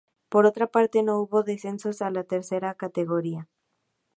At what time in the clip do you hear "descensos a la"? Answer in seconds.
1.43-2.23